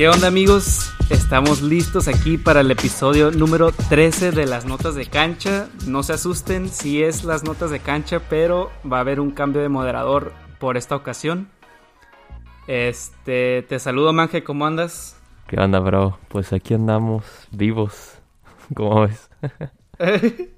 [0.00, 0.94] ¿Qué onda amigos?
[1.10, 5.68] Estamos listos aquí para el episodio número 13 de las notas de cancha.
[5.86, 9.60] No se asusten si es las notas de cancha, pero va a haber un cambio
[9.60, 11.50] de moderador por esta ocasión.
[12.66, 15.20] Este, te saludo Manje, ¿cómo andas?
[15.46, 16.18] ¿Qué onda, bro?
[16.28, 18.14] Pues aquí andamos, vivos.
[18.74, 19.28] ¿Cómo ves?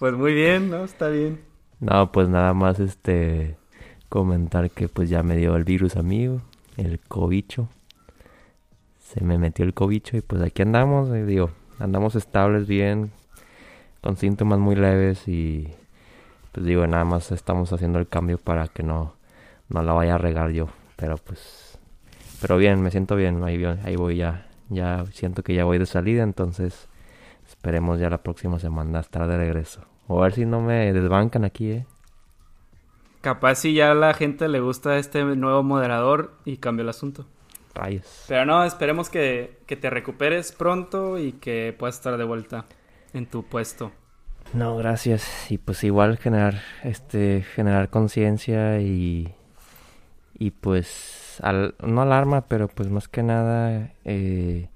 [0.00, 0.82] pues muy bien, ¿no?
[0.82, 1.42] Está bien.
[1.78, 3.56] No, pues nada más este
[4.08, 6.42] comentar que pues ya me dio el virus amigo,
[6.76, 7.68] el cobicho.
[9.06, 13.12] Se me metió el cobicho y pues aquí andamos, eh, digo, andamos estables bien,
[14.00, 15.68] con síntomas muy leves y
[16.50, 19.14] pues digo, nada más estamos haciendo el cambio para que no,
[19.68, 20.68] no la vaya a regar yo.
[20.96, 21.78] Pero pues,
[22.40, 25.86] pero bien, me siento bien, ahí, ahí voy ya, ya siento que ya voy de
[25.86, 26.88] salida, entonces
[27.46, 29.82] esperemos ya la próxima semana estar de regreso.
[30.08, 31.86] O a ver si no me desbancan aquí, eh.
[33.20, 37.24] Capaz si ya la gente le gusta este nuevo moderador y cambia el asunto.
[37.76, 38.24] Rayos.
[38.26, 42.66] Pero no, esperemos que, que te recuperes pronto y que puedas estar de vuelta
[43.12, 43.92] en tu puesto.
[44.52, 45.50] No, gracias.
[45.50, 49.34] Y pues igual generar, este, generar conciencia y,
[50.38, 54.68] y pues, al, no alarma, pero pues más que nada, eh,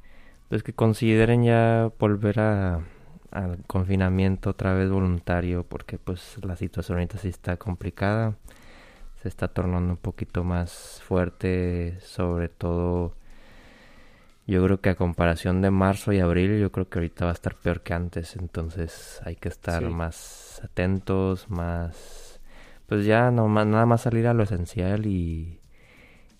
[0.49, 2.81] pues que consideren ya volver a,
[3.31, 8.35] al confinamiento otra vez voluntario, porque pues la situación ahorita sí está complicada,
[9.23, 13.15] se está tornando un poquito más fuerte, sobre todo
[14.51, 17.35] yo creo que a comparación de marzo y abril, yo creo que ahorita va a
[17.35, 18.35] estar peor que antes.
[18.35, 22.41] Entonces hay que estar más atentos, más...
[22.87, 25.61] Pues ya no, nada más salir a lo esencial y,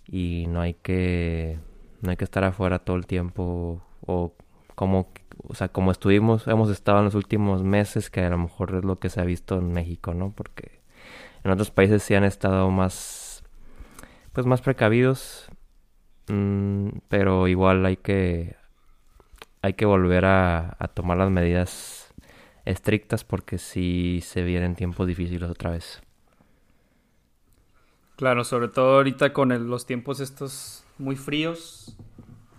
[0.09, 1.61] y no hay que
[2.03, 3.81] no hay que estar afuera todo el tiempo.
[4.05, 4.35] O
[4.75, 5.13] como
[5.47, 8.85] o sea como estuvimos hemos estado en los últimos meses que a lo mejor es
[8.85, 10.80] lo que se ha visto en México no porque
[11.45, 13.43] en otros países sí han estado más
[14.33, 15.51] pues más precavidos
[16.31, 18.57] Mm, pero igual hay que
[19.63, 22.15] hay que volver a, tomar las medidas
[22.65, 26.01] estrictas porque si se vienen tiempos difíciles otra vez.
[28.17, 31.97] Claro, sobre todo ahorita con los tiempos estos muy fríos,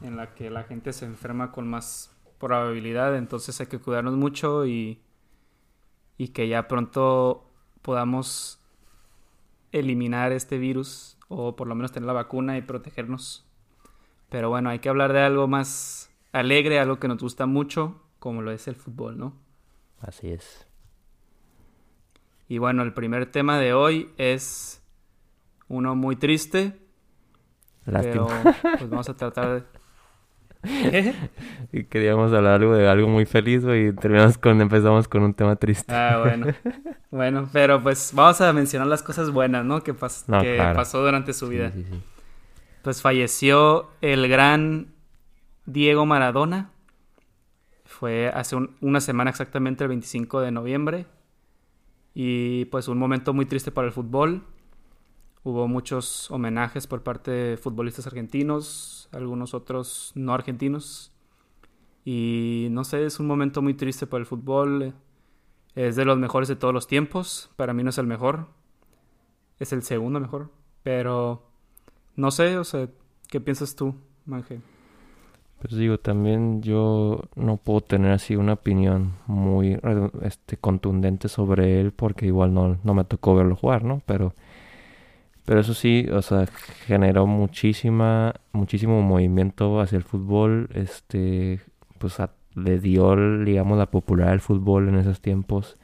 [0.02, 4.66] en la que la gente se enferma con más probabilidad, entonces hay que cuidarnos mucho
[4.66, 5.02] y,
[6.18, 7.50] y que ya pronto
[7.81, 8.59] podamos
[9.71, 13.45] eliminar este virus o por lo menos tener la vacuna y protegernos.
[14.29, 18.41] Pero bueno, hay que hablar de algo más alegre, algo que nos gusta mucho, como
[18.41, 19.33] lo es el fútbol, ¿no?
[19.99, 20.67] Así es.
[22.47, 24.83] Y bueno, el primer tema de hoy es
[25.67, 26.79] uno muy triste.
[27.85, 28.27] Lástima.
[28.43, 29.63] Pero pues vamos a tratar de...
[31.72, 35.55] y queríamos hablar algo de algo muy feliz y terminamos con empezamos con un tema
[35.55, 35.94] triste.
[35.94, 36.47] Ah, bueno.
[37.11, 39.81] bueno, pero pues vamos a mencionar las cosas buenas, ¿no?
[39.81, 41.71] Que, que pasó durante su vida.
[41.71, 42.01] Sí, sí, sí
[42.81, 44.94] pues falleció el gran
[45.66, 46.71] Diego Maradona.
[47.85, 51.05] Fue hace una semana exactamente, el 25 de noviembre.
[52.13, 54.44] Y pues un momento muy triste para el fútbol.
[55.44, 61.12] Hubo muchos homenajes por parte de futbolistas argentinos, algunos otros no argentinos.
[62.06, 64.94] Y no sé, es un momento muy triste para el fútbol.
[65.75, 67.50] Es de los mejores de todos los tiempos.
[67.56, 68.47] Para mí no es el mejor.
[69.59, 70.51] Es el segundo mejor.
[70.84, 71.44] Pero
[72.16, 72.88] no sé, o sea,
[73.28, 74.59] ¿qué piensas tú, Manje?
[75.62, 79.80] Pues digo, también yo no puedo tener así una opinión muy
[80.24, 84.01] este, contundente sobre él porque igual no, no me tocó verlo jugar, ¿no?
[84.07, 84.34] Pero,
[85.46, 86.46] pero eso sí, o sea,
[86.85, 91.62] generó muchísima, muchísimo movimiento hacia el fútbol, este,
[91.97, 92.18] pues
[92.56, 95.78] le dio, digamos, la popularidad del fútbol en esos tiempos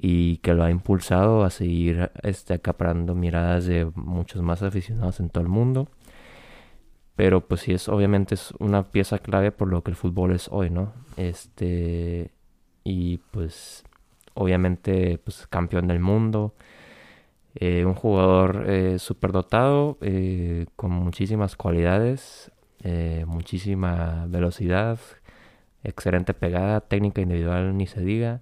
[0.00, 5.28] y que lo ha impulsado a seguir este, acaparando miradas de muchos más aficionados en
[5.30, 5.88] todo el mundo.
[7.16, 10.48] Pero pues sí es obviamente es una pieza clave por lo que el fútbol es
[10.52, 10.92] hoy, ¿no?
[11.16, 12.30] Este
[12.84, 13.84] y pues
[14.34, 16.54] obviamente pues campeón del mundo,
[17.54, 22.52] eh, un jugador eh, superdotado eh, con muchísimas cualidades,
[22.82, 24.98] eh, muchísima velocidad,
[25.82, 28.40] excelente pegada, técnica individual ni se diga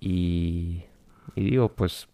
[0.00, 0.84] y,
[1.34, 2.08] digo, pues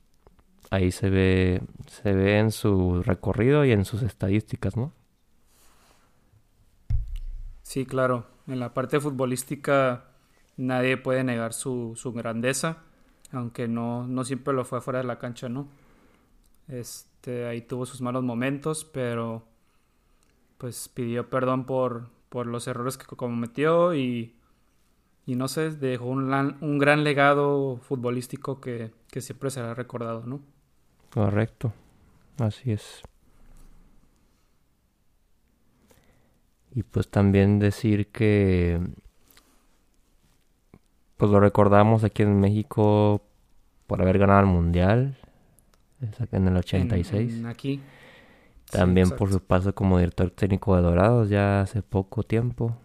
[0.70, 4.92] ahí se ve, se ve en su recorrido y en sus estadísticas, ¿no?
[7.62, 8.26] Sí, claro.
[8.46, 10.04] En la parte futbolística
[10.56, 12.78] nadie puede negar su, su grandeza,
[13.30, 15.68] aunque no, no siempre lo fue fuera de la cancha, ¿no?
[16.68, 19.44] Este, ahí tuvo sus malos momentos, pero
[20.58, 24.36] pues pidió perdón por, por los errores que cometió y
[25.24, 30.40] y no sé, dejó un, un gran legado futbolístico que, que siempre será recordado, ¿no?
[31.10, 31.72] Correcto,
[32.38, 33.02] así es.
[36.74, 38.80] Y pues también decir que
[41.16, 43.22] pues lo recordamos aquí en México
[43.86, 45.18] por haber ganado el mundial
[46.32, 47.44] en el 86.
[47.44, 47.80] aquí.
[48.70, 52.76] También por su paso como director técnico de Dorados ya hace poco tiempo.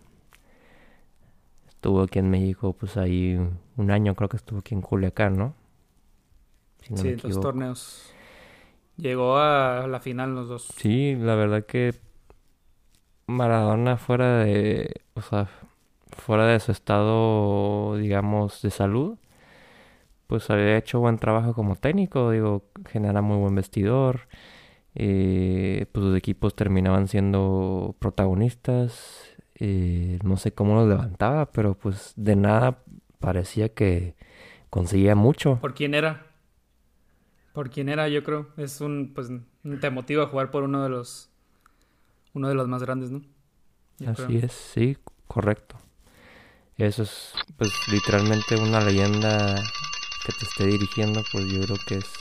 [1.70, 3.40] Estuvo aquí en México, pues ahí
[3.78, 5.54] un año creo que estuvo aquí en Culiacán, ¿no?
[6.82, 8.14] sí, dos torneos.
[8.98, 10.68] Llegó a la final los dos.
[10.76, 11.94] Sí, la verdad que
[13.28, 15.50] Maradona fuera de, o sea,
[16.10, 19.18] fuera de su estado, digamos, de salud,
[20.28, 24.28] pues había hecho buen trabajo como técnico, digo, genera muy buen vestidor,
[24.94, 29.24] eh, pues sus equipos terminaban siendo protagonistas.
[29.60, 32.84] Eh, no sé cómo los levantaba, pero pues de nada
[33.20, 34.16] parecía que
[34.70, 35.60] conseguía mucho.
[35.62, 36.28] ¿Por quién era?
[37.54, 38.08] ¿Por quién era?
[38.08, 38.50] Yo creo.
[38.58, 39.32] Es un, pues,
[39.82, 41.32] te motiva a jugar por uno de los,
[42.34, 43.22] uno de los más grandes, ¿no?
[44.06, 44.98] Así es, sí,
[45.28, 45.76] correcto.
[46.78, 49.56] Eso es, pues, literalmente una leyenda
[50.28, 52.14] que te esté dirigiendo, pues yo creo que es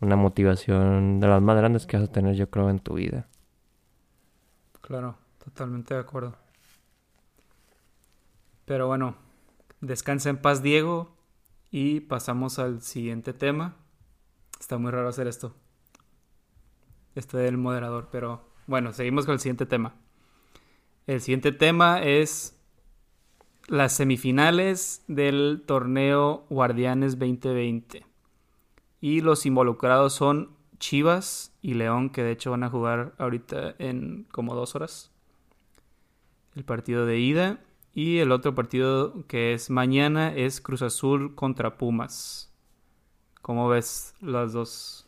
[0.00, 3.26] una motivación de las más grandes que vas a tener, yo creo, en tu vida.
[4.80, 6.36] Claro, totalmente de acuerdo.
[8.66, 9.16] Pero bueno,
[9.80, 11.16] descansa en paz, Diego,
[11.72, 13.74] y pasamos al siguiente tema.
[14.60, 15.56] Está muy raro hacer esto.
[17.16, 19.96] Este del moderador, pero bueno, seguimos con el siguiente tema.
[21.08, 22.53] El siguiente tema es
[23.68, 28.04] las semifinales del torneo Guardianes 2020.
[29.00, 34.26] Y los involucrados son Chivas y León, que de hecho van a jugar ahorita en
[34.32, 35.10] como dos horas.
[36.54, 37.60] El partido de ida.
[37.96, 42.52] Y el otro partido que es mañana es Cruz Azul contra Pumas.
[43.40, 45.06] ¿Cómo ves las dos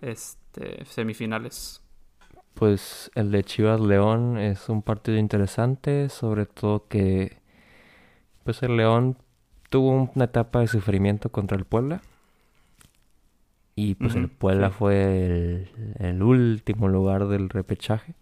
[0.00, 1.83] este, semifinales?
[2.54, 7.38] Pues el de Chivas León es un partido interesante, sobre todo que
[8.44, 9.16] pues el León
[9.70, 12.00] tuvo una etapa de sufrimiento contra el Puebla
[13.76, 15.68] y pues el Puebla fue
[15.98, 18.14] el, último lugar del repechaje.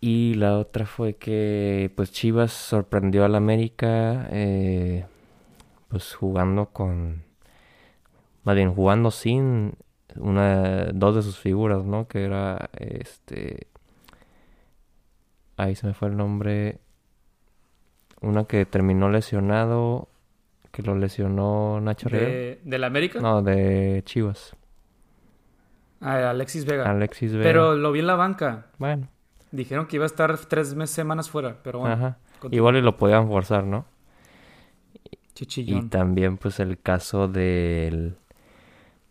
[0.00, 5.06] Y la otra fue que pues Chivas sorprendió al América eh,
[5.88, 7.22] pues jugando con
[8.44, 9.74] más bien jugando sin
[10.18, 12.08] una dos de sus figuras, ¿no?
[12.08, 13.68] Que era este
[15.56, 16.78] ahí se me fue el nombre
[18.20, 20.08] una que terminó lesionado
[20.70, 23.20] que lo lesionó Nacho ¿De, ¿De la América?
[23.20, 24.54] No, de Chivas.
[26.00, 26.90] Ah, Alexis Vega.
[26.90, 27.44] Alexis Vega.
[27.44, 28.66] Pero lo vi en la banca.
[28.76, 29.08] Bueno.
[29.52, 31.94] Dijeron que iba a estar tres meses, semanas fuera, pero bueno.
[31.94, 32.18] Ajá.
[32.50, 33.86] Igual y lo podían forzar, ¿no?
[35.34, 35.86] Chichillón.
[35.86, 38.16] Y también, pues, el caso del...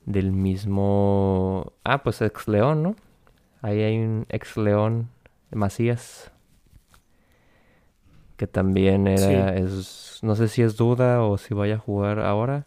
[0.05, 1.73] Del mismo...
[1.83, 2.95] Ah, pues, ex León, ¿no?
[3.61, 5.09] Ahí hay un ex León,
[5.51, 6.31] Macías.
[8.37, 9.55] Que también era...
[9.55, 12.65] Es no sé si es duda o si vaya a jugar ahora.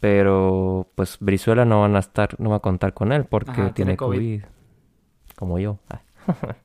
[0.00, 3.96] Pero pues Brizuela no van a estar, no va a contar con él porque tiene,
[3.96, 4.42] COVID.
[5.36, 5.78] Como yo.
[5.88, 6.02] Ah.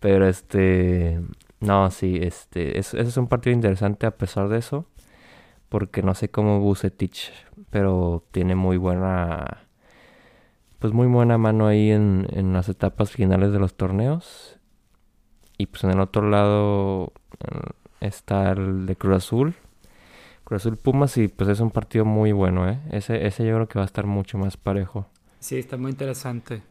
[0.00, 1.20] pero este,
[1.60, 4.86] no, sí, este, es, es un partido interesante a pesar de eso.
[5.68, 7.32] Porque no sé cómo Bucetich,
[7.74, 9.66] pero tiene muy buena,
[10.78, 14.60] pues muy buena mano ahí en, en las etapas finales de los torneos.
[15.58, 17.12] Y pues en el otro lado,
[18.00, 19.54] está el de Cruz Azul.
[20.44, 22.78] Cruz Azul Pumas y pues es un partido muy bueno, ¿eh?
[22.92, 25.08] Ese, ese yo creo que va a estar mucho más parejo.
[25.40, 26.62] Sí, está muy interesante.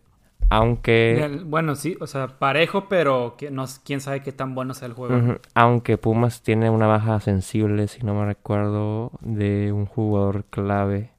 [0.53, 1.41] Aunque...
[1.45, 5.39] Bueno, sí, o sea, parejo, pero no, quién sabe qué tan bueno sea el juego.
[5.55, 11.11] Aunque Pumas tiene una baja sensible, si no me recuerdo, de un jugador clave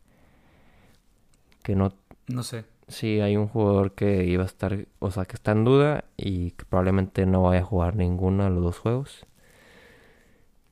[1.62, 1.92] que no...
[2.28, 2.64] No sé.
[2.86, 6.52] Sí, hay un jugador que iba a estar, o sea, que está en duda y
[6.52, 9.26] que probablemente no vaya a jugar ninguno de los dos juegos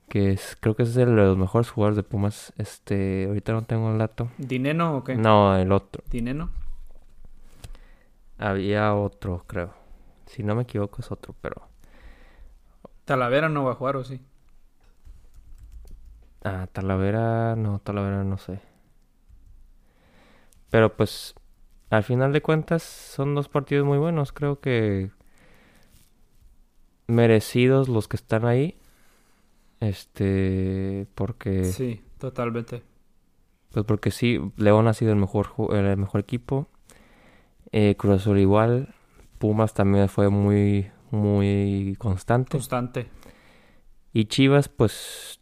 [0.08, 2.52] que es, creo que es de los mejores jugadores de Pumas.
[2.58, 4.28] Este, ahorita no tengo el dato.
[4.36, 5.14] ¿Dineno o qué?
[5.16, 6.04] No, el otro.
[6.10, 6.50] ¿Dineno?
[8.42, 9.72] Había otro, creo.
[10.26, 11.68] Si no me equivoco es otro, pero...
[13.04, 14.20] Talavera no va a jugar, ¿o sí?
[16.42, 18.60] Ah, Talavera, no, Talavera no sé.
[20.70, 21.36] Pero pues,
[21.88, 24.32] al final de cuentas, son dos partidos muy buenos.
[24.32, 25.12] Creo que
[27.06, 28.76] merecidos los que están ahí.
[29.78, 31.66] Este, porque...
[31.66, 32.82] Sí, totalmente.
[33.70, 36.66] Pues porque sí, León ha sido el mejor, el mejor equipo.
[37.72, 38.94] Eh, Cruz Azul igual.
[39.38, 42.52] Pumas también fue muy, muy constante.
[42.52, 43.08] Constante.
[44.12, 45.40] Y Chivas, pues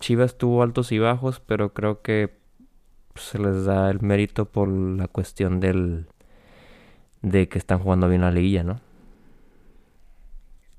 [0.00, 2.38] Chivas tuvo altos y bajos, pero creo que
[3.14, 6.06] se les da el mérito por la cuestión del
[7.22, 8.80] de que están jugando bien la liguilla, ¿no?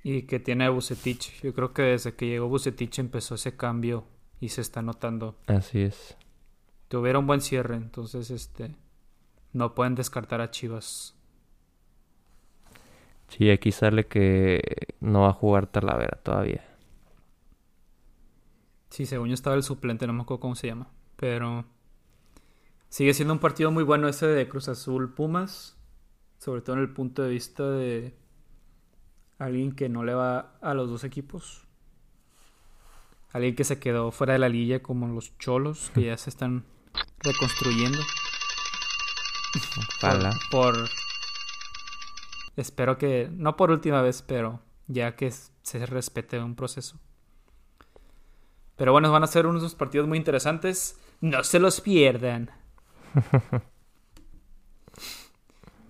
[0.04, 1.42] y que tiene a Bucetich.
[1.42, 4.06] Yo creo que desde que llegó Bucetich empezó ese cambio
[4.40, 5.36] y se está notando.
[5.48, 6.18] Así es.
[6.88, 8.76] Tuvieron buen cierre, entonces este
[9.54, 11.16] no pueden descartar a Chivas.
[13.28, 14.62] Sí, aquí sale que
[15.00, 16.66] no va a jugar Talavera todavía.
[18.90, 20.90] Sí, según yo estaba el suplente, no me acuerdo cómo se llama.
[21.16, 21.64] Pero
[22.90, 25.78] sigue siendo un partido muy bueno ese de Cruz Azul Pumas.
[26.40, 28.16] Sobre todo en el punto de vista de
[29.38, 31.68] alguien que no le va a los dos equipos.
[33.32, 36.66] Alguien que se quedó fuera de la liga como los cholos, que ya se están
[37.24, 38.00] reconstruyendo.
[40.52, 40.76] Por,
[42.56, 47.00] Espero que, no por última vez, pero ya que se respete un proceso.
[48.76, 51.00] Pero bueno, van a ser unos partidos muy interesantes.
[51.22, 52.52] No se los pierdan.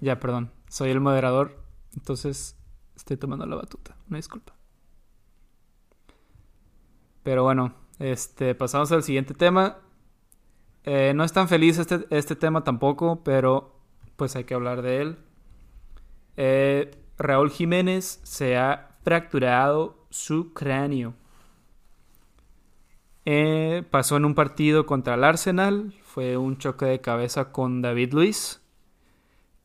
[0.01, 0.51] ya, perdón.
[0.67, 1.63] Soy el moderador.
[1.95, 2.57] Entonces
[2.95, 3.95] estoy tomando la batuta.
[4.09, 4.55] Una disculpa.
[7.23, 9.77] Pero bueno, este, pasamos al siguiente tema.
[10.83, 13.75] Eh, no es tan feliz este, este tema tampoco, pero
[14.15, 15.17] pues hay que hablar de él.
[16.37, 21.13] Eh, Raúl Jiménez se ha fracturado su cráneo.
[23.25, 25.93] Eh, pasó en un partido contra el Arsenal.
[26.01, 28.61] Fue un choque de cabeza con David Luis.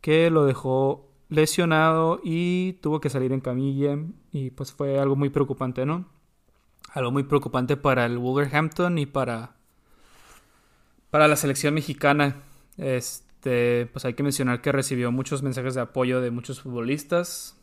[0.00, 3.98] Que lo dejó lesionado y tuvo que salir en camilla.
[4.32, 6.06] Y pues fue algo muy preocupante, ¿no?
[6.92, 9.55] Algo muy preocupante para el Wolverhampton y para,
[11.16, 12.42] para la selección mexicana.
[12.76, 17.58] Este, pues hay que mencionar que recibió muchos mensajes de apoyo de muchos futbolistas.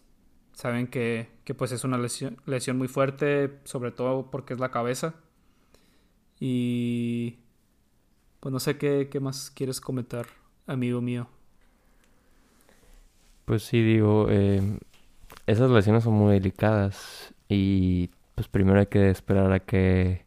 [0.53, 4.71] Saben que, que pues es una lesión, lesión muy fuerte, sobre todo porque es la
[4.71, 5.13] cabeza.
[6.39, 7.37] Y
[8.39, 10.25] pues no sé qué, más quieres comentar,
[10.65, 11.27] amigo mío.
[13.45, 14.79] Pues sí, digo, eh,
[15.45, 20.22] esas lesiones son muy delicadas y pues primero hay que esperar a que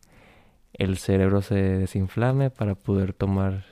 [0.79, 3.65] el cerebro se desinflame para poder tomar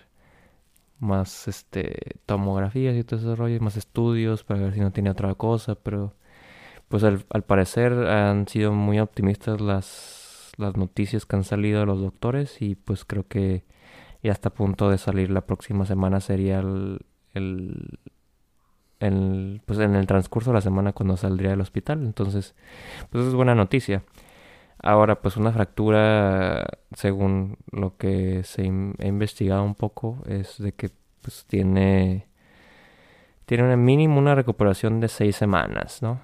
[0.98, 5.34] más este tomografías y todo ese rollo, más estudios para ver si no tiene otra
[5.34, 6.14] cosa, pero
[6.88, 12.00] pues al, parecer han sido muy optimistas las las noticias que han salido de los
[12.00, 13.64] doctores y pues creo que
[14.22, 17.00] ya está a punto de salir la próxima semana sería el,
[19.00, 22.02] el, pues en el transcurso de la semana cuando saldría del hospital.
[22.04, 22.54] Entonces
[23.10, 24.04] pues es buena noticia
[24.84, 30.90] ahora pues una fractura según lo que se ha investigado un poco es de que
[31.22, 32.28] pues tiene
[33.46, 36.20] tiene un mínimo una recuperación de seis semanas no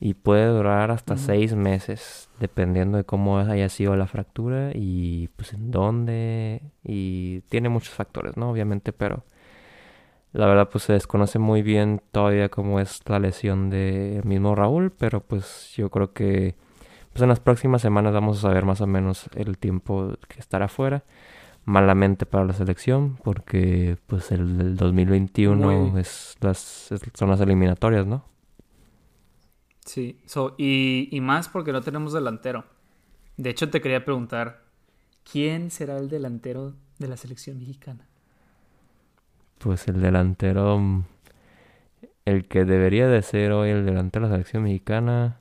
[0.00, 5.54] y puede durar hasta seis meses dependiendo de cómo haya sido la fractura y pues
[5.54, 9.24] en dónde y tiene muchos factores no obviamente pero
[10.32, 14.92] la verdad pues se desconoce muy bien todavía cómo es la lesión de mismo Raúl
[14.92, 16.54] pero pues yo creo que
[17.12, 20.68] pues en las próximas semanas vamos a saber más o menos el tiempo que estará
[20.68, 21.04] fuera
[21.64, 28.24] malamente para la selección porque pues el, 2021 es las son las eliminatorias no
[29.88, 30.20] Sí,
[30.58, 32.66] y, y más porque no tenemos delantero.
[33.38, 34.64] De hecho, te quería preguntar,
[35.30, 38.06] ¿quién será el delantero de la selección mexicana?
[39.56, 41.04] Pues el delantero, mm,
[42.26, 45.40] el que debería de ser hoy el delantero de la selección mexicana,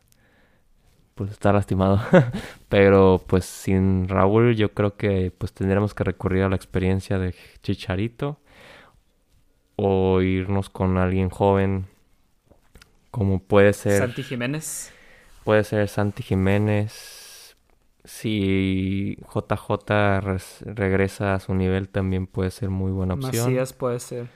[1.17, 1.99] pues está lastimado.
[2.69, 7.35] Pero pues sin Raúl yo creo que pues tendríamos que recurrir a la experiencia de
[7.63, 8.39] Chicharito
[9.75, 11.87] o irnos con alguien joven
[13.11, 13.99] como puede ser...
[13.99, 14.93] Santi Jiménez.
[15.43, 17.57] Puede ser Santi Jiménez.
[18.03, 23.45] Si JJ regresa a su nivel también puede ser muy buena opción.
[23.45, 24.27] Macías puede ser.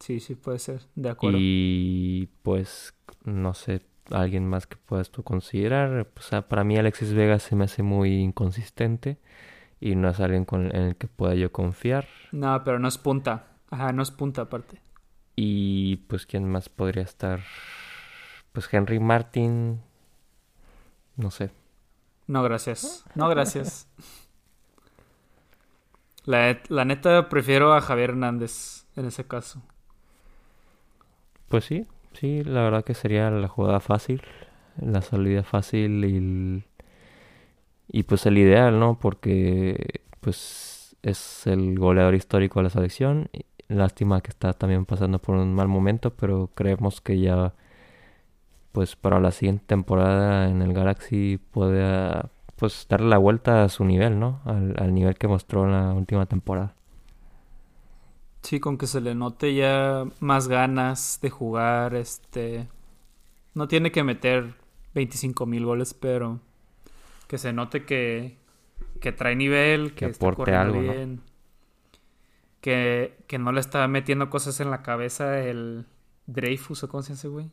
[0.00, 0.80] Sí, sí puede ser.
[0.94, 1.38] De acuerdo.
[1.40, 2.94] Y pues
[3.24, 6.08] no sé, alguien más que puedas tú considerar.
[6.16, 9.18] O sea, para mí Alexis Vega se me hace muy inconsistente
[9.80, 12.06] y no es alguien con, en el que pueda yo confiar.
[12.32, 13.46] No, pero no es punta.
[13.70, 14.80] Ajá, no es punta aparte.
[15.34, 17.40] Y pues quién más podría estar
[18.56, 19.82] pues Henry Martin,
[21.16, 21.50] no sé.
[22.26, 23.04] No, gracias.
[23.14, 23.86] No, gracias.
[26.24, 29.62] La, la, neta prefiero a Javier Hernández en ese caso.
[31.48, 31.86] Pues sí,
[32.18, 34.22] sí, la verdad que sería la jugada fácil,
[34.80, 36.64] la salida fácil y,
[37.88, 38.98] y pues el ideal, ¿no?
[38.98, 43.30] Porque pues es el goleador histórico de la selección.
[43.68, 47.54] Lástima que está también pasando por un mal momento, pero creemos que ya
[48.72, 53.84] pues para la siguiente temporada en el Galaxy pueda pues darle la vuelta a su
[53.84, 54.40] nivel, ¿no?
[54.44, 56.74] Al, nivel que mostró en la última temporada.
[58.46, 62.68] Sí, con que se le note ya más ganas de jugar, este
[63.54, 64.54] no tiene que meter
[64.94, 66.38] 25 mil goles, pero
[67.26, 68.38] que se note que,
[69.00, 71.22] que trae nivel, que, aporte algo, bien,
[72.60, 75.84] que, que no le está metiendo cosas en la cabeza el
[76.26, 77.50] Dreyfus o cómo se llama güey.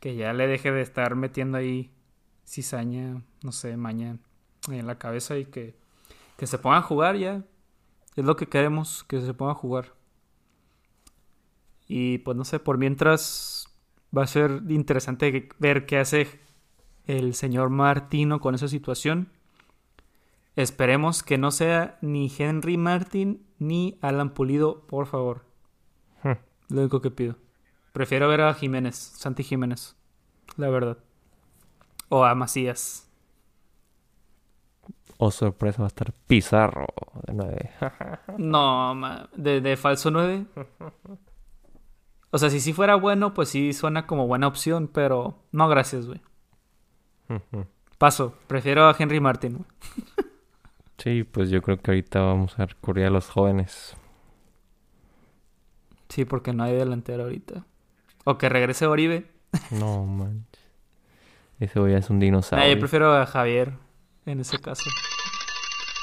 [0.00, 1.92] Que ya le deje de estar metiendo ahí
[2.44, 4.18] cizaña, no sé, mañana
[4.68, 5.76] en la cabeza y que,
[6.36, 7.44] que se pongan a jugar ya.
[8.16, 9.97] Es lo que queremos, que se pongan a jugar.
[11.88, 13.66] Y pues no sé, por mientras
[14.16, 16.40] va a ser interesante ver qué hace
[17.06, 19.30] el señor Martino con esa situación.
[20.54, 25.44] Esperemos que no sea ni Henry Martin ni Alan Pulido, por favor.
[26.22, 26.32] Hmm.
[26.68, 27.36] Lo único que pido.
[27.92, 29.96] Prefiero ver a Jiménez, Santi Jiménez,
[30.56, 30.98] la verdad.
[32.10, 33.08] O a Macías.
[35.16, 36.86] O sorpresa va a estar Pizarro
[37.26, 37.70] de 9.
[38.38, 38.94] no,
[39.34, 40.44] de, de falso 9.
[42.30, 46.06] O sea, si sí fuera bueno, pues sí suena como buena opción, pero no gracias,
[46.06, 46.20] güey.
[47.98, 49.64] Paso, prefiero a Henry Martin.
[50.98, 53.96] sí, pues yo creo que ahorita vamos a recurrir a los jóvenes.
[56.08, 57.64] Sí, porque no hay delantero ahorita.
[58.24, 59.30] O que regrese Oribe.
[59.70, 60.64] no, manches.
[61.60, 62.72] Ese güey es un dinosaurio.
[62.72, 63.72] yo prefiero a Javier
[64.26, 64.84] en ese caso.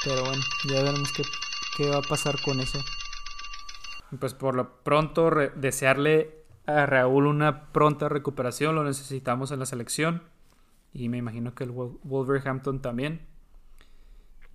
[0.03, 1.24] Pero bueno, ya veremos qué,
[1.77, 2.79] qué va a pasar con eso.
[4.19, 10.24] Pues por lo pronto desearle a Raúl una pronta recuperación, lo necesitamos en la selección
[10.93, 13.27] y me imagino que el Wolverhampton también.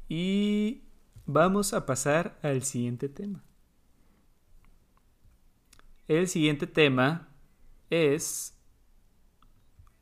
[0.09, 0.83] Y
[1.26, 3.45] vamos a pasar al siguiente tema.
[6.09, 7.28] El siguiente tema
[7.90, 8.59] es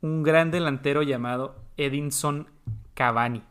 [0.01, 2.47] un gran delantero llamado Edinson
[2.93, 3.43] Cavani.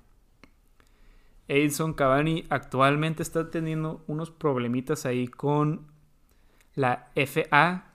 [1.49, 5.87] Edinson Cavani actualmente está teniendo unos problemitas ahí con
[6.75, 7.87] la FA,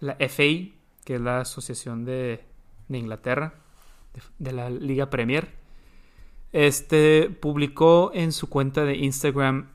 [0.00, 0.72] la FA,
[1.04, 2.42] que es la Asociación de,
[2.88, 3.54] Inglaterra,
[4.38, 5.50] de, la Liga Premier.
[6.52, 9.68] Este publicó en su cuenta de Instagram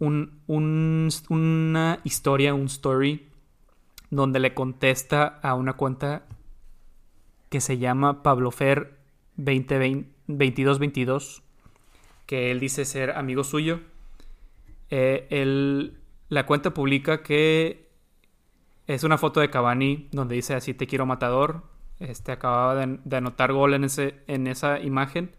[0.00, 3.28] una historia, un story,
[4.10, 6.26] donde le contesta a una cuenta
[7.48, 8.98] que se llama Pablo Fer
[9.36, 11.42] 2222
[12.28, 13.80] que él dice ser amigo suyo.
[14.90, 15.94] Eh,
[16.28, 17.88] la cuenta publica que
[18.86, 21.62] es una foto de Cavani donde dice así te quiero matador.
[21.98, 25.34] Este acababa de, anotar gol en, ese, en esa imagen.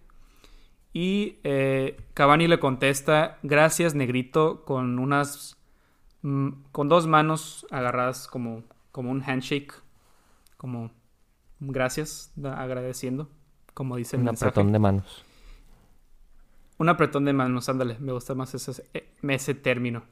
[0.92, 5.58] Y eh, Cavani le contesta, gracias negrito, con unas...
[6.24, 9.76] Mm, con dos manos agarradas como, como un handshake.
[10.58, 10.90] Como
[11.60, 13.30] gracias, agradeciendo,
[13.76, 15.29] como dice el Un apretón de manos.
[16.80, 20.06] Un apretón de manos, ándale, me gusta más ese, eh, ese término.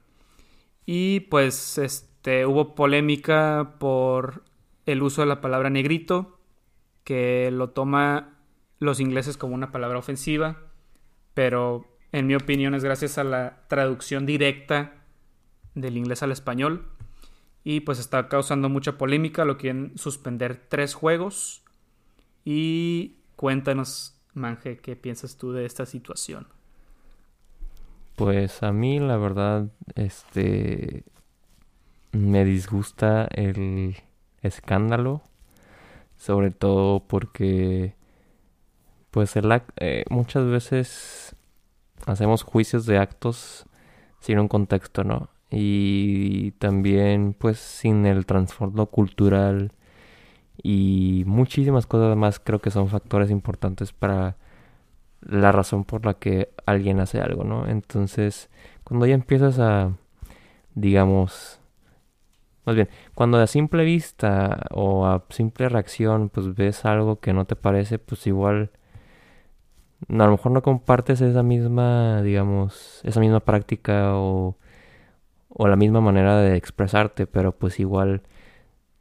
[0.85, 4.43] Y pues este, hubo polémica por
[4.85, 6.39] el uso de la palabra negrito,
[7.05, 8.37] que lo toma
[8.79, 10.57] los ingleses como una palabra ofensiva,
[11.33, 15.05] pero en mi opinión es gracias a la traducción directa
[15.73, 16.89] del inglés al español.
[17.63, 21.63] Y pues está causando mucha polémica, lo quieren suspender tres juegos.
[22.43, 26.56] Y cuéntanos, Manje, ¿qué piensas tú de esta situación?
[28.17, 31.03] Pues a mí la verdad, este,
[32.11, 33.95] me disgusta el
[34.41, 35.21] escándalo,
[36.17, 37.95] sobre todo porque,
[39.11, 41.35] pues el eh, muchas veces
[42.07, 43.67] hacemos juicios de actos
[44.19, 45.29] sin un contexto, ¿no?
[45.51, 49.73] Y también, pues, sin el trasfondo cultural
[50.63, 54.37] y muchísimas cosas más creo que son factores importantes para
[55.21, 57.67] la razón por la que alguien hace algo, ¿no?
[57.67, 58.49] Entonces,
[58.83, 59.93] cuando ya empiezas a,
[60.75, 61.59] digamos,
[62.65, 67.45] más bien, cuando a simple vista o a simple reacción, pues ves algo que no
[67.45, 68.71] te parece, pues igual,
[70.09, 74.57] a lo mejor no compartes esa misma, digamos, esa misma práctica o,
[75.49, 78.21] o la misma manera de expresarte, pero pues igual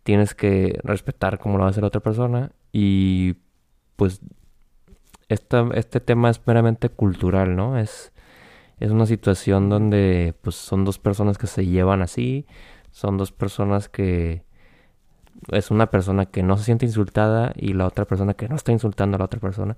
[0.05, 3.35] tienes que respetar como lo va a hacer otra persona y
[3.97, 4.21] pues
[5.29, 7.79] este tema es meramente cultural, ¿no?
[7.79, 8.13] Es,
[8.79, 12.47] es una situación donde pues son dos personas que se llevan así,
[12.91, 14.45] son dos personas que
[15.51, 18.73] es una persona que no se siente insultada y la otra persona que no está
[18.73, 19.77] insultando a la otra persona.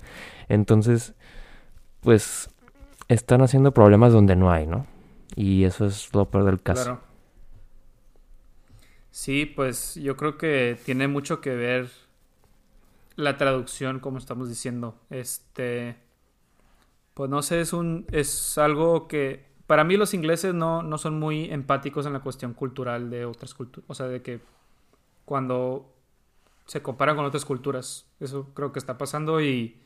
[0.48, 1.14] Entonces,
[2.00, 2.50] pues
[3.08, 4.86] están haciendo problemas donde no hay, ¿no?
[5.34, 6.84] Y eso es lo peor del caso.
[6.84, 7.00] Claro.
[9.10, 11.88] Sí, pues yo creo que tiene mucho que ver
[13.18, 14.94] la traducción, como estamos diciendo.
[15.10, 15.96] Este.
[17.14, 18.06] Pues no sé, es un.
[18.12, 19.48] es algo que.
[19.66, 23.54] Para mí los ingleses no, no son muy empáticos en la cuestión cultural de otras
[23.54, 23.84] culturas.
[23.90, 24.40] O sea, de que
[25.24, 25.92] cuando
[26.66, 28.06] se comparan con otras culturas.
[28.20, 29.80] Eso creo que está pasando y,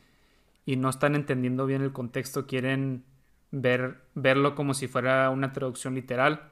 [0.66, 2.46] y no están entendiendo bien el contexto.
[2.46, 3.02] Quieren
[3.50, 6.50] ver, verlo como si fuera una traducción literal.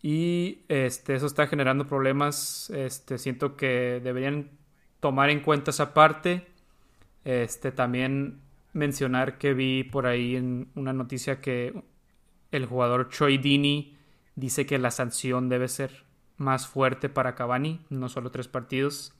[0.00, 2.70] Y este, eso está generando problemas.
[2.70, 4.50] Este, siento que deberían
[5.04, 6.46] tomar en cuenta esa parte.
[7.26, 8.40] Este, también
[8.72, 11.84] mencionar que vi por ahí en una noticia que
[12.52, 13.98] el jugador Choi Dini
[14.34, 16.04] dice que la sanción debe ser
[16.38, 19.12] más fuerte para Cavani, no solo tres partidos.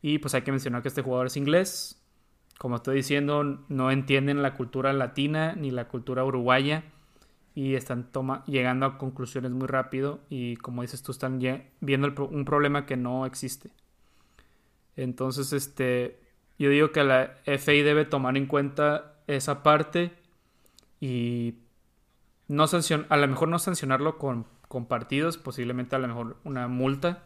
[0.00, 2.00] Y pues hay que mencionar que este jugador es inglés.
[2.60, 6.84] Como estoy diciendo, no entienden la cultura latina ni la cultura uruguaya
[7.56, 8.12] y están
[8.46, 11.40] llegando a conclusiones muy rápido y como dices tú están
[11.80, 13.72] viendo un problema que no existe.
[15.02, 16.20] Entonces, este,
[16.58, 20.12] yo digo que la FI debe tomar en cuenta esa parte
[21.00, 21.54] y
[22.48, 26.68] no sancion a lo mejor no sancionarlo con, con partidos, posiblemente a lo mejor una
[26.68, 27.22] multa.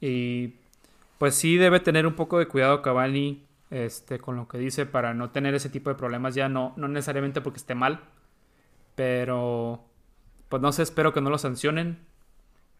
[0.00, 0.56] Y
[1.16, 5.14] pues sí debe tener un poco de cuidado Cavani este, con lo que dice para
[5.14, 8.00] no tener ese tipo de problemas ya, no, no necesariamente porque esté mal,
[8.94, 9.82] pero
[10.50, 11.98] pues no sé, espero que no lo sancionen,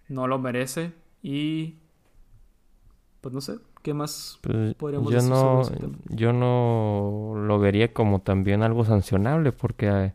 [0.09, 1.77] no lo merece y
[3.25, 5.63] pues no sé, ¿qué más pues, podríamos yo decir no,
[6.11, 10.13] Yo no lo vería como también algo sancionable porque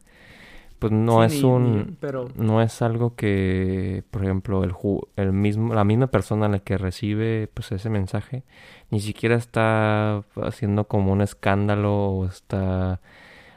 [0.78, 1.98] pues no es un
[2.36, 4.76] no es algo que por ejemplo el,
[5.15, 8.43] el mismo la misma persona a la que recibe pues ese mensaje
[8.91, 13.02] ni siquiera está haciendo como un escándalo o está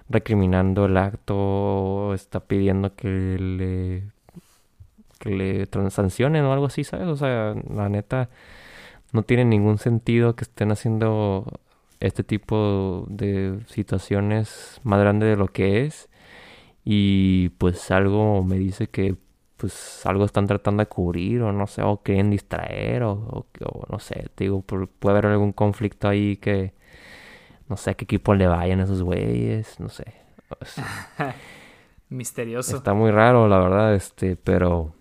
[0.08, 4.04] recriminando el acto o está pidiendo que le
[5.18, 8.30] que le sancionen o algo así sabes o sea la neta
[9.12, 11.60] no tiene ningún sentido que estén haciendo
[12.00, 16.08] este tipo de situaciones más grande de lo que es
[16.84, 19.16] y pues algo me dice que
[19.56, 23.46] pues algo están tratando de cubrir o no sé, o quieren distraer o,
[23.88, 26.74] no sé, te digo, puede haber algún conflicto ahí que
[27.68, 30.04] no sé a qué equipo le vayan esos güeyes, no sé.
[32.08, 32.76] Misterioso.
[32.76, 34.94] Está muy raro, la verdad, este, pero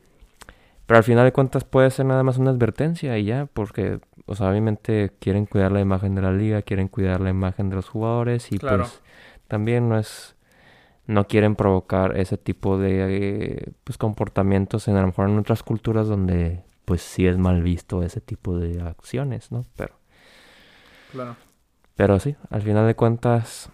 [0.91, 4.36] pero al final de cuentas puede ser nada más una advertencia y ya, porque o
[4.36, 7.88] sea, obviamente quieren cuidar la imagen de la liga, quieren cuidar la imagen de los
[7.88, 8.99] jugadores y pues
[9.47, 10.36] también no es
[11.08, 16.10] no quieren provocar ese tipo de pues, comportamientos en a lo mejor en otras culturas
[16.10, 19.63] donde pues sí es mal visto ese tipo de acciones, ¿no?
[19.77, 19.95] Pero
[21.13, 21.38] claro.
[21.95, 23.69] Pero sí, al final de cuentas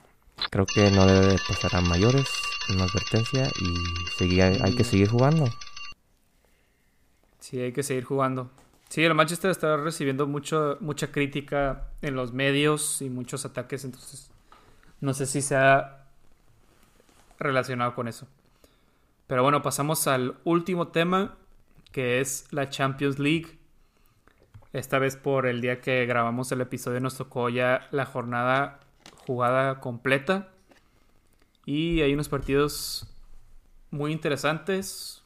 [0.51, 2.27] creo que no debe pasar a mayores,
[2.69, 5.45] una advertencia y seguir, hay que seguir jugando.
[7.47, 8.51] Sí, hay que seguir jugando.
[8.89, 14.29] Sí, el Manchester está recibiendo mucho, mucha crítica en los medios y muchos ataques, entonces
[14.99, 16.09] no sé si sea
[17.39, 18.27] relacionado con eso.
[19.27, 21.37] Pero bueno, pasamos al último tema,
[21.93, 23.57] que es la Champions League.
[24.73, 28.81] Esta vez por el día que grabamos el episodio nos tocó ya la jornada
[29.25, 30.49] jugada completa.
[31.65, 33.07] Y hay unos partidos
[33.89, 35.23] muy interesantes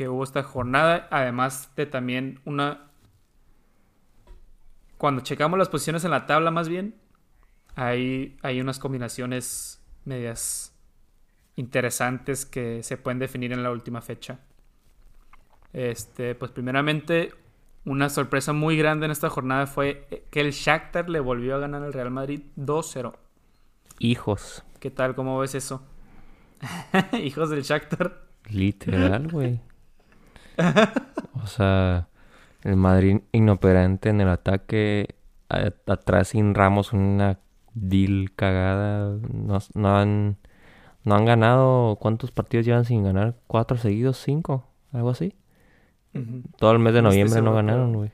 [0.00, 1.08] que hubo esta jornada.
[1.10, 2.90] Además de también una...
[4.96, 6.94] Cuando checamos las posiciones en la tabla más bien,
[7.74, 10.74] hay, hay unas combinaciones medias
[11.54, 14.38] interesantes que se pueden definir en la última fecha.
[15.74, 17.34] Este, pues primeramente,
[17.84, 21.82] una sorpresa muy grande en esta jornada fue que el Shakhtar le volvió a ganar
[21.82, 23.18] al Real Madrid 2-0.
[23.98, 24.64] Hijos.
[24.78, 25.14] ¿Qué tal?
[25.14, 25.82] ¿Cómo ves eso?
[27.22, 28.28] Hijos del Shakhtar.
[28.48, 29.60] Literal, güey.
[31.34, 32.08] O sea,
[32.62, 35.14] el Madrid inoperante en el ataque,
[35.48, 37.38] atrás sin Ramos una
[37.74, 40.36] deal cagada, no, no han
[41.04, 43.34] no han ganado, ¿cuántos partidos llevan sin ganar?
[43.46, 44.18] ¿Cuatro seguidos?
[44.18, 44.66] ¿Cinco?
[44.92, 45.34] ¿Algo así?
[46.58, 48.10] Todo el mes de noviembre no ganaron, güey.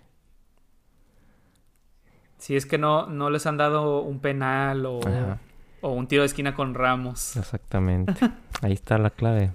[2.38, 5.00] Si es que no, no les han dado un penal o,
[5.80, 7.36] o un tiro de esquina con Ramos.
[7.36, 8.14] Exactamente.
[8.62, 9.50] Ahí está la clave.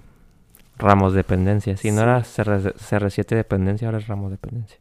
[0.82, 1.76] Ramos dependencia.
[1.76, 4.78] Si no era CR7 dependencia, ahora es Ramos dependencia.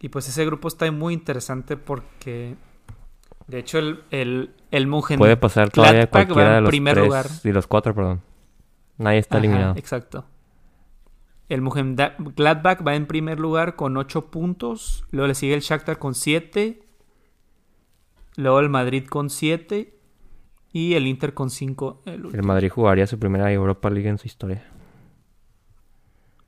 [0.00, 2.56] Y pues ese grupo está muy interesante porque
[3.50, 7.26] de hecho, el, el, el Mugen Puede pasar todavía cualquiera de los primer tres, lugar.
[7.42, 8.22] y los cuatro, perdón.
[8.96, 9.74] Nadie está eliminado.
[9.76, 10.24] Exacto.
[11.48, 15.04] El Mugen Gladbach va en primer lugar con ocho puntos.
[15.10, 16.84] Luego le sigue el Shakhtar con siete.
[18.36, 19.98] Luego el Madrid con siete.
[20.72, 22.00] Y el Inter con cinco.
[22.04, 24.64] El, Madrid jugaría su primera Europa League en su historia.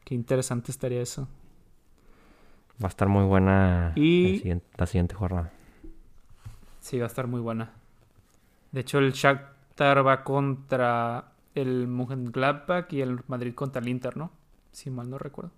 [0.05, 1.29] Qué interesante estaría eso.
[2.83, 5.53] Va a estar muy buena la siguiente jornada.
[6.81, 7.73] Sí, va a estar muy buena.
[8.71, 14.31] De hecho, el Shakhtar va contra el Mönchengladbach y el Madrid contra el Inter, ¿no?
[14.73, 15.51] Si mal no recuerdo.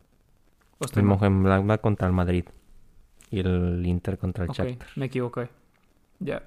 [0.95, 2.47] el Mönchengladbach contra el Madrid.
[3.31, 5.49] Y el Inter contra el okay, Me equivoqué.
[6.19, 6.43] Ya.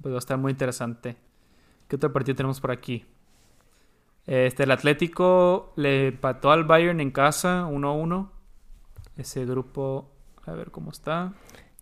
[0.00, 1.16] Pues va a estar muy interesante.
[1.88, 3.06] ¿Qué otro partido tenemos por aquí?
[4.26, 8.28] Este, el Atlético le empató al Bayern en casa 1-1.
[9.16, 10.10] Ese grupo,
[10.44, 11.32] a ver cómo está.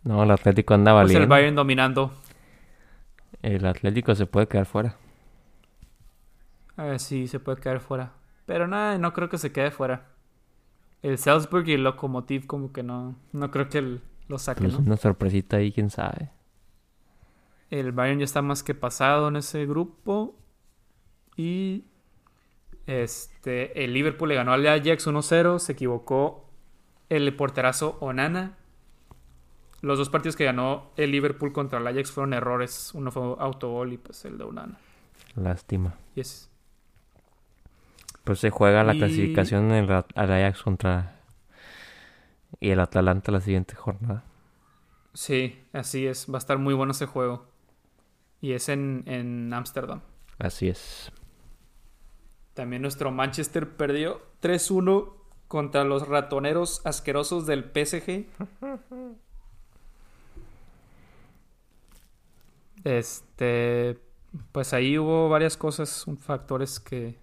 [0.05, 2.13] No, el Atlético andaba pues el Bayern dominando.
[3.43, 4.97] El Atlético se puede quedar fuera.
[6.77, 8.13] A ver, sí, se puede quedar fuera.
[8.47, 10.07] Pero nada, no creo que se quede fuera.
[11.03, 14.71] El Salzburg y el Lokomotiv como que no, no creo que lo saquen.
[14.71, 16.31] Pues una sorpresita ahí, quién sabe.
[17.71, 20.37] El Bayern ya está más que pasado en ese grupo.
[21.37, 21.85] Y
[22.87, 26.49] este, el Liverpool le ganó al Ajax 1-0, se equivocó
[27.09, 28.57] el porterazo Onana.
[29.83, 32.93] Los dos partidos que ganó el Liverpool contra el Ajax fueron errores.
[32.95, 34.79] Uno fue autogol y pues el de Onana.
[35.35, 35.95] Lástima.
[38.25, 41.21] Pues se juega la clasificación en el, al Ajax contra
[42.59, 44.25] y el Atalanta la siguiente jornada.
[45.13, 46.27] Sí, así es.
[46.31, 47.47] Va a estar muy bueno ese juego.
[48.41, 50.01] Y es en Ámsterdam.
[50.39, 51.13] así es.
[52.55, 55.13] También nuestro Manchester perdió 3-1
[55.47, 58.27] contra los ratoneros asquerosos del PSG.
[62.85, 63.99] Este,
[64.53, 67.19] pues ahí hubo varias cosas, factores que,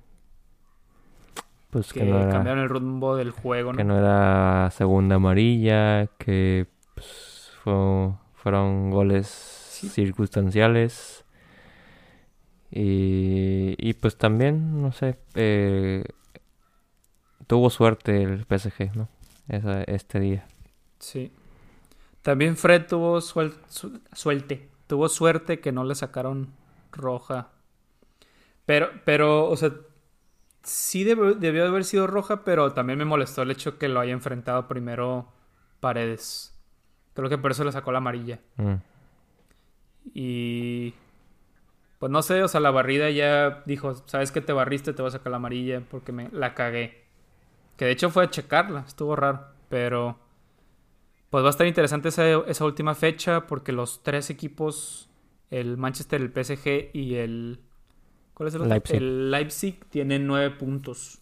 [1.69, 3.71] pues que, cambiaron el rumbo del juego.
[3.71, 7.51] Que no era segunda amarilla, que pues,
[8.35, 11.25] fueron goles circunstanciales.
[12.71, 16.03] Y, pues también, no sé, eh,
[17.45, 19.07] tuvo suerte el PSG, ¿no?
[19.87, 20.47] este día.
[20.99, 21.31] Sí.
[22.23, 24.69] También Fred tuvo suerte.
[24.87, 26.53] Tuvo suerte que no le sacaron
[26.91, 27.49] roja.
[28.65, 29.71] Pero, pero, o sea,
[30.63, 34.13] sí debió, de haber sido roja, pero también me molestó el hecho que lo haya
[34.13, 35.27] enfrentado primero
[35.79, 36.57] Paredes.
[37.13, 38.39] Creo que por eso le sacó la amarilla.
[38.57, 38.75] Mm.
[40.13, 40.93] Y
[41.99, 45.15] pues no sé, o sea, la barrida ya dijo, sabes que te barriste, te vas
[45.15, 47.05] a sacar la amarilla porque me la cagué.
[47.77, 50.19] Que de hecho fue a checarla, estuvo raro, pero
[51.29, 55.09] pues va a estar interesante esa, esa última fecha porque los tres equipos,
[55.49, 57.61] el Manchester, el PSG y el...
[58.33, 58.69] ¿Cuál es el otro?
[58.69, 58.95] Leipzig.
[58.97, 61.21] El Leipzig tienen nueve puntos.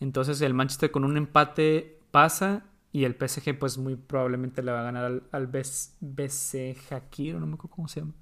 [0.00, 2.64] Entonces el Manchester con un empate pasa
[2.98, 7.46] y el PSG pues muy probablemente le va a ganar al, al BC Hakir, no
[7.46, 8.12] me acuerdo cómo se llama.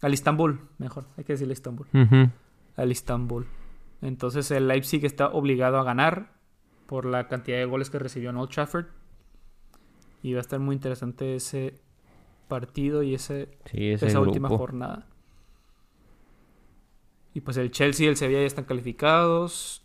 [0.00, 1.86] Al Istanbul, mejor, hay que decirle Istanbul.
[2.74, 3.46] Al Istanbul.
[4.02, 6.32] Entonces el Leipzig está obligado a ganar
[6.86, 8.86] por la cantidad de goles que recibió en Old Trafford.
[10.20, 11.80] Y va a estar muy interesante ese
[12.48, 15.06] partido y ese, esa última jornada.
[17.34, 19.83] Y pues el Chelsea y el Sevilla ya están calificados.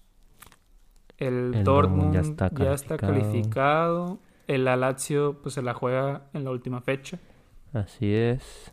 [1.19, 4.19] El, Dortmund, ya, está ya, está calificado.
[4.47, 7.19] El Lazio pues se la juega en la última fecha.
[7.73, 8.71] Así es.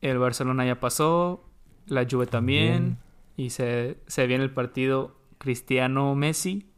[0.00, 1.44] El Barcelona ya pasó,
[1.86, 2.98] la Juve también,
[3.36, 6.70] y se, se viene el partido Cristiano-Messi.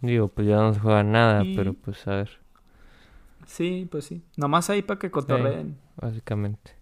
[0.00, 2.30] Digo, pues ya no se juega nada, pero pues a ver.
[3.46, 4.22] Sí, pues sí.
[4.36, 5.78] Nomás ahí para que cotorreen.
[5.96, 6.72] básicamente.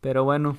[0.00, 0.56] Pero bueno,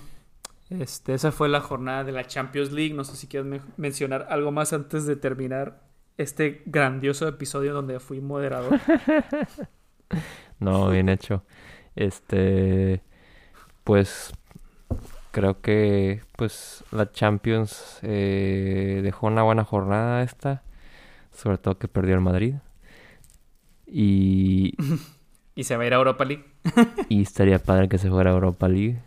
[0.79, 2.93] este, esa fue la jornada de la Champions League.
[2.93, 5.81] No sé si quieres mencionar algo más antes de terminar
[6.17, 8.79] este grandioso episodio donde fui moderador.
[10.59, 11.43] no, bien hecho.
[11.95, 13.03] Este,
[13.83, 14.33] pues
[15.31, 20.63] creo que pues la Champions eh, dejó una buena jornada esta,
[21.31, 22.55] sobre todo que perdió el Madrid.
[23.85, 24.75] Y
[25.55, 26.45] y se va a ir a Europa League.
[27.09, 28.99] y estaría padre que se fuera a Europa League.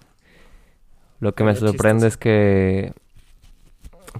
[1.24, 2.92] Lo que me sorprende es que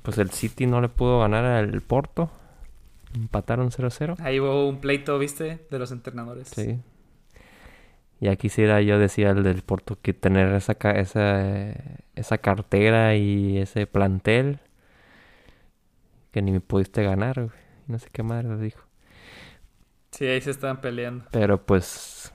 [0.01, 2.31] pues el City no le pudo ganar al Porto.
[3.15, 4.17] Empataron 0-0.
[4.21, 5.67] Ahí hubo un pleito, ¿viste?
[5.71, 6.49] De los entrenadores.
[6.49, 6.81] Sí.
[8.21, 11.75] Ya quisiera yo, decía el del Porto, que tener esa, esa,
[12.15, 14.61] esa cartera y ese plantel
[16.31, 17.51] que ni me pudiste ganar,
[17.87, 18.81] No sé qué madre dijo.
[20.11, 21.27] Sí, ahí se estaban peleando.
[21.33, 22.33] Pero pues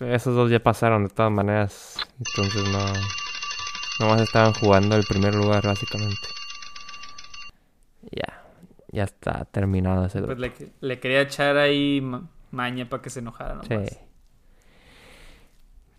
[0.00, 1.96] esos dos ya pasaron de todas maneras.
[2.18, 3.19] Entonces no...
[4.00, 6.26] Nomás estaban jugando el primer lugar básicamente.
[8.10, 8.42] Ya.
[8.92, 10.56] Ya está terminado ese pues grupo.
[10.56, 12.02] Pues le, quería echar ahí
[12.50, 13.68] maña para que se enojara nomás.
[13.68, 13.98] Sí.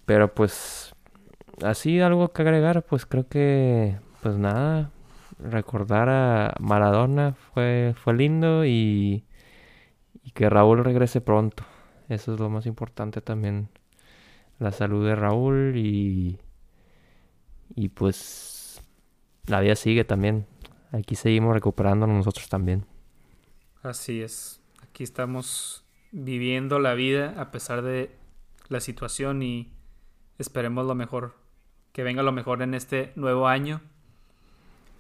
[0.05, 0.95] Pero pues
[1.63, 4.89] así algo que agregar, pues creo que pues nada,
[5.39, 9.23] recordar a Maradona fue fue lindo y
[10.23, 11.63] y que Raúl regrese pronto.
[12.09, 13.69] Eso es lo más importante también.
[14.59, 16.39] La salud de Raúl y
[17.75, 18.81] y pues
[19.45, 20.45] la vida sigue también.
[20.91, 22.86] Aquí seguimos recuperándonos nosotros también.
[23.81, 24.62] Así es.
[24.81, 28.15] Aquí estamos viviendo la vida a pesar de
[28.67, 29.71] la situación y
[30.38, 31.36] esperemos lo mejor,
[31.93, 33.81] que venga lo mejor en este nuevo año.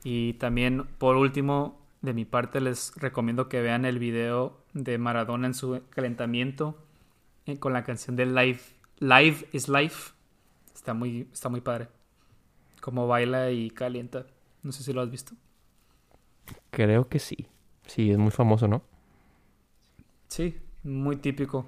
[0.03, 5.47] Y también, por último, de mi parte les recomiendo que vean el video de Maradona
[5.47, 6.77] en su calentamiento
[7.45, 8.61] eh, con la canción de Live,
[8.99, 10.13] Live is Life.
[10.73, 11.89] Está muy, está muy padre.
[12.81, 14.25] Como baila y calienta.
[14.63, 15.33] No sé si lo has visto.
[16.71, 17.47] Creo que sí.
[17.85, 18.83] Sí, es muy famoso, ¿no?
[20.27, 21.65] Sí, muy típico.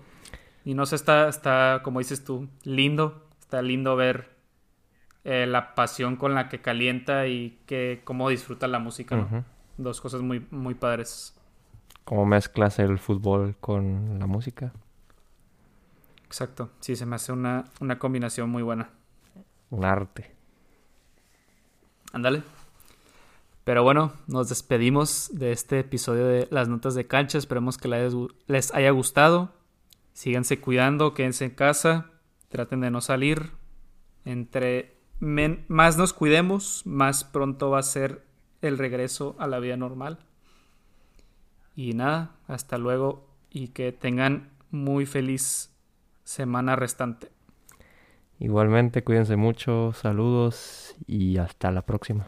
[0.66, 3.28] Y no sé, está, está, como dices tú, lindo.
[3.40, 4.30] Está lindo ver
[5.26, 9.46] eh, la pasión con la que calienta y que cómo disfruta la música.
[9.78, 11.36] Dos cosas muy, muy padres.
[12.06, 14.74] ¿Cómo mezclas el fútbol con la música?
[16.26, 16.72] Exacto.
[16.80, 18.90] Sí, se me hace una, una combinación muy buena.
[19.72, 20.33] Un arte.
[22.14, 22.44] Ándale.
[23.64, 27.40] Pero bueno, nos despedimos de este episodio de Las Notas de Cancha.
[27.40, 27.88] Esperemos que
[28.48, 29.52] les haya gustado.
[30.14, 32.12] Síganse cuidando, quédense en casa,
[32.50, 33.52] traten de no salir.
[34.26, 38.24] Entre más nos cuidemos, más pronto va a ser
[38.62, 40.20] el regreso a la vida normal.
[41.76, 45.72] Y nada, hasta luego y que tengan muy feliz
[46.24, 47.32] semana restante.
[48.44, 52.28] Igualmente, cuídense mucho, saludos y hasta la próxima.